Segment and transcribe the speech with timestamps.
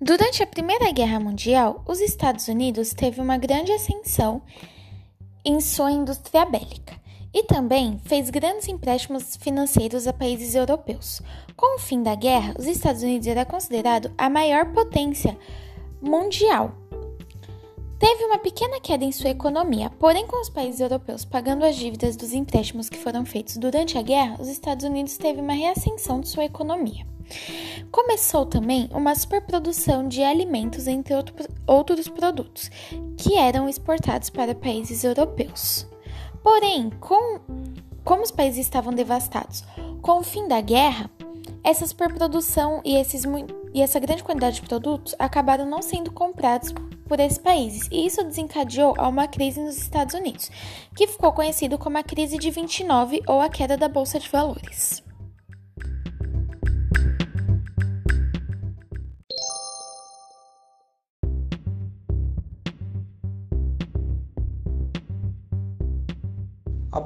[0.00, 4.42] Durante a Primeira Guerra Mundial, os Estados Unidos teve uma grande ascensão
[5.44, 7.00] em sua indústria bélica
[7.34, 11.22] e também fez grandes empréstimos financeiros a países europeus.
[11.56, 15.36] Com o fim da guerra, os Estados Unidos era considerado a maior potência
[16.00, 16.72] mundial.
[17.98, 22.16] Teve uma pequena queda em sua economia, porém, com os países europeus pagando as dívidas
[22.16, 26.28] dos empréstimos que foram feitos durante a guerra, os Estados Unidos teve uma reascensão de
[26.28, 27.06] sua economia.
[27.90, 31.14] Começou também uma superprodução de alimentos, entre
[31.66, 32.70] outros produtos,
[33.16, 35.86] que eram exportados para países europeus.
[36.42, 37.40] Porém, com,
[38.04, 39.62] como os países estavam devastados
[40.00, 41.08] com o fim da guerra,
[41.62, 43.24] essa superprodução e, esses,
[43.72, 46.74] e essa grande quantidade de produtos acabaram não sendo comprados
[47.06, 50.50] por esses países, e isso desencadeou a uma crise nos Estados Unidos,
[50.96, 55.02] que ficou conhecido como a crise de 29 ou a queda da bolsa de valores.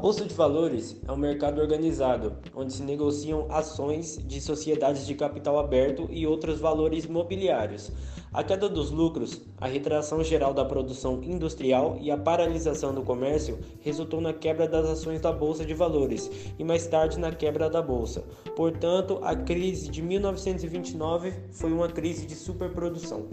[0.06, 5.58] Bolsa de Valores é um mercado organizado, onde se negociam ações de sociedades de capital
[5.58, 7.90] aberto e outros valores imobiliários.
[8.32, 13.58] A queda dos lucros, a retração geral da produção industrial e a paralisação do comércio
[13.80, 17.82] resultou na quebra das ações da Bolsa de Valores e mais tarde na quebra da
[17.82, 18.22] bolsa.
[18.54, 23.26] Portanto, a crise de 1929 foi uma crise de superprodução.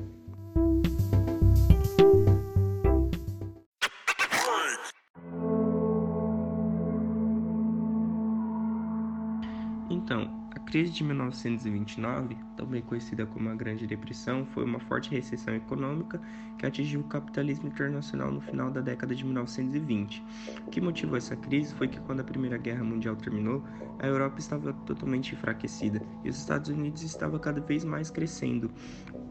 [10.73, 16.19] Crise de 1929, também conhecida como a Grande Depressão, foi uma forte recessão econômica
[16.57, 20.23] que atingiu o capitalismo internacional no final da década de 1920.
[20.65, 23.63] O que motivou essa crise foi que quando a Primeira Guerra Mundial terminou,
[23.99, 28.71] a Europa estava totalmente enfraquecida e os Estados Unidos estavam cada vez mais crescendo.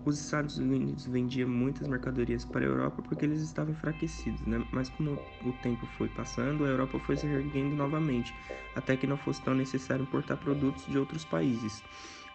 [0.05, 4.65] Os Estados Unidos vendiam muitas mercadorias para a Europa porque eles estavam enfraquecidos, né?
[4.72, 5.12] mas como
[5.44, 8.34] o tempo foi passando, a Europa foi se erguendo novamente,
[8.75, 11.84] até que não fosse tão necessário importar produtos de outros países.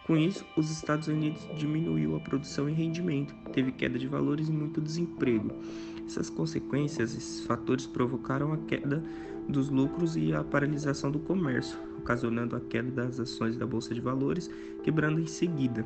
[0.02, 4.52] Com isso, os Estados Unidos diminuiu a produção e rendimento, teve queda de valores e
[4.52, 5.50] muito desemprego.
[6.06, 9.04] Essas consequências, esses fatores provocaram a queda
[9.46, 14.00] dos lucros e a paralisação do comércio, ocasionando a queda das ações da bolsa de
[14.00, 14.50] valores,
[14.82, 15.84] quebrando em seguida.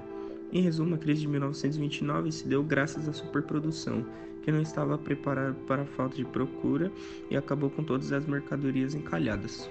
[0.53, 4.05] Em resumo, a crise de 1929 se deu graças à superprodução,
[4.43, 6.93] que não estava preparada para a falta de procura
[7.31, 9.71] e acabou com todas as mercadorias encalhadas.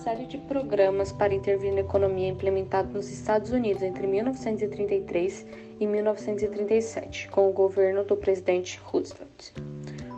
[0.00, 5.46] Série de programas para intervir na economia implementados nos Estados Unidos entre 1933
[5.78, 9.52] e 1937, com o governo do presidente Roosevelt.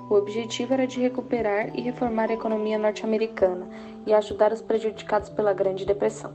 [0.08, 3.68] O objetivo era de recuperar e reformar a economia norte-americana
[4.06, 6.32] e ajudar os prejudicados pela Grande Depressão.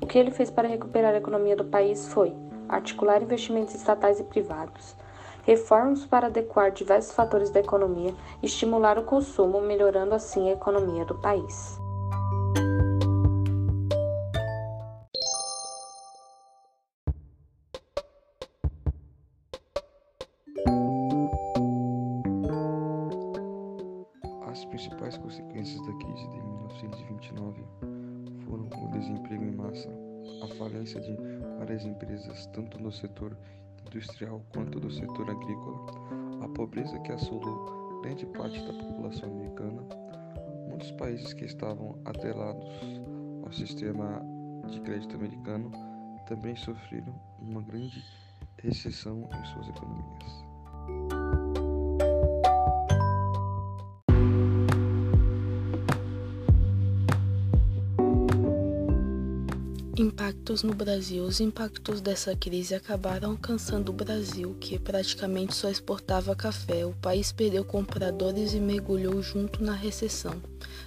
[0.00, 2.32] O que ele fez para recuperar a economia do país foi
[2.68, 4.94] articular investimentos estatais e privados,
[5.42, 11.04] reformas para adequar diversos fatores da economia e estimular o consumo, melhorando assim a economia
[11.04, 11.84] do país.
[24.66, 27.62] Principais consequências da crise de 1929
[28.44, 29.88] foram o desemprego em massa,
[30.42, 31.16] a falência de
[31.58, 33.36] várias empresas, tanto no setor
[33.86, 35.86] industrial quanto do setor agrícola,
[36.42, 39.82] a pobreza que assolou grande parte da população americana,
[40.68, 42.68] muitos países que estavam atrelados
[43.44, 44.22] ao sistema
[44.68, 45.70] de crédito americano
[46.26, 48.04] também sofreram uma grande
[48.58, 50.45] recessão em suas economias.
[59.98, 61.24] Impactos no Brasil.
[61.24, 66.84] Os impactos dessa crise acabaram alcançando o Brasil, que praticamente só exportava café.
[66.84, 70.38] O país perdeu compradores e mergulhou junto na recessão.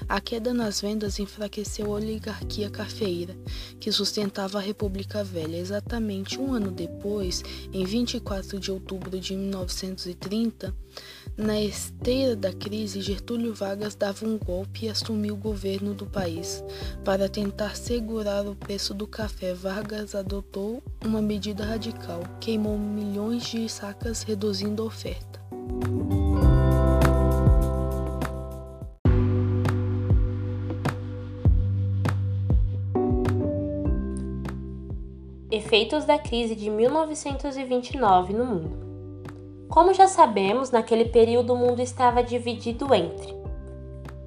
[0.08, 3.36] A queda nas vendas enfraqueceu a oligarquia cafeira,
[3.80, 5.58] que sustentava a República Velha.
[5.58, 10.72] Exatamente um ano depois, em 24 de outubro de 1930,
[11.40, 16.62] na esteira da crise, Getúlio Vargas dava um golpe e assumiu o governo do país.
[17.06, 23.70] Para tentar segurar o preço do café, Vargas adotou uma medida radical: queimou milhões de
[23.70, 25.40] sacas, reduzindo a oferta.
[35.50, 38.89] Efeitos da crise de 1929 no mundo.
[39.70, 43.38] Como já sabemos, naquele período o mundo estava dividido entre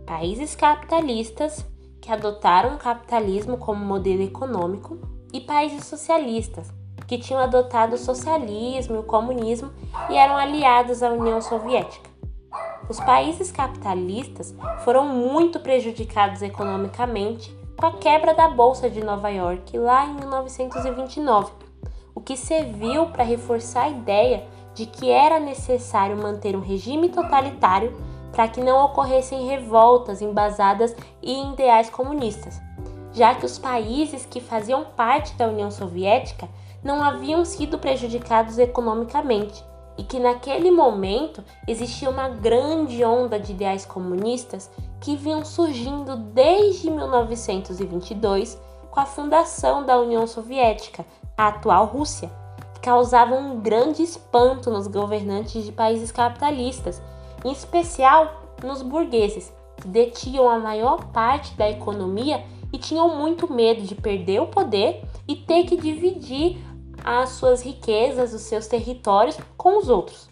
[0.07, 1.67] países capitalistas
[2.01, 4.99] que adotaram o capitalismo como modelo econômico
[5.33, 6.73] e países socialistas
[7.09, 9.73] que tinham adotado o socialismo e o comunismo
[10.09, 12.09] e eram aliados à União Soviética.
[12.89, 14.55] Os países capitalistas
[14.85, 21.51] foram muito prejudicados economicamente com a quebra da Bolsa de Nova York lá em 1929,
[22.15, 27.97] o que serviu para reforçar a ideia de que era necessário manter um regime totalitário
[28.33, 32.61] para que não ocorressem revoltas embasadas em ideais comunistas,
[33.13, 36.49] já que os países que faziam parte da União Soviética
[36.83, 39.63] não haviam sido prejudicados economicamente
[39.97, 44.71] e que naquele momento existia uma grande onda de ideais comunistas
[45.01, 48.59] que vinham surgindo desde 1922
[48.91, 51.05] com a fundação da União Soviética,
[51.37, 52.31] a atual Rússia,
[52.83, 57.01] causavam um grande espanto nos governantes de países capitalistas,
[57.45, 63.83] em especial nos burgueses, que detinham a maior parte da economia e tinham muito medo
[63.83, 66.59] de perder o poder e ter que dividir
[67.05, 70.29] as suas riquezas, os seus territórios com os outros.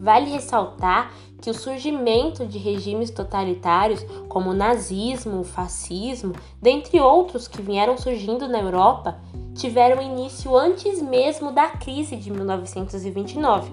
[0.00, 7.46] Vale ressaltar que o surgimento de regimes totalitários como o nazismo, o fascismo, dentre outros
[7.46, 9.20] que vieram surgindo na Europa,
[9.58, 13.72] tiveram início antes mesmo da crise de 1929.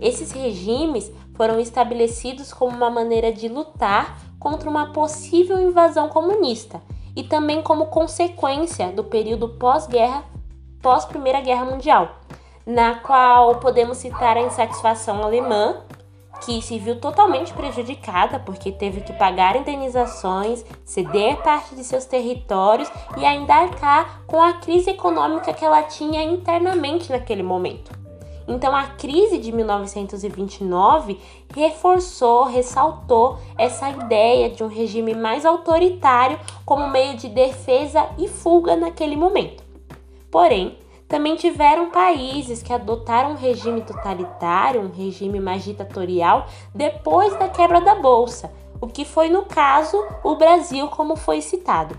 [0.00, 6.82] Esses regimes foram estabelecidos como uma maneira de lutar contra uma possível invasão comunista
[7.14, 10.24] e também como consequência do período pós-guerra,
[10.82, 12.16] pós-Primeira Guerra Mundial,
[12.66, 15.76] na qual podemos citar a insatisfação alemã,
[16.42, 22.90] que se viu totalmente prejudicada porque teve que pagar indenizações, ceder parte de seus territórios
[23.16, 28.04] e ainda arcar com a crise econômica que ela tinha internamente naquele momento.
[28.46, 31.18] Então a crise de 1929
[31.54, 38.76] reforçou, ressaltou essa ideia de um regime mais autoritário como meio de defesa e fuga
[38.76, 39.62] naquele momento.
[40.30, 40.76] Porém,
[41.08, 47.80] também tiveram países que adotaram um regime totalitário, um regime mais ditatorial, depois da quebra
[47.80, 51.96] da bolsa, o que foi no caso o Brasil, como foi citado.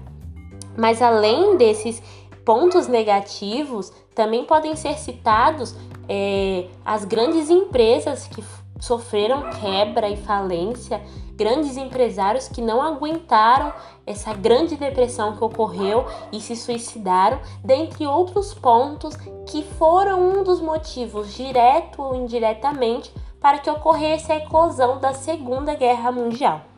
[0.78, 2.02] Mas além desses
[2.44, 5.76] pontos negativos, também podem ser citados
[6.08, 8.44] é, as grandes empresas que
[8.86, 11.02] sofreram quebra e falência,
[11.34, 13.74] grandes empresários que não aguentaram
[14.06, 19.16] essa grande depressão que ocorreu e se suicidaram, dentre outros pontos
[19.48, 23.12] que foram um dos motivos, direto ou indiretamente,
[23.42, 26.75] para que ocorresse a eclosão da Segunda Guerra Mundial.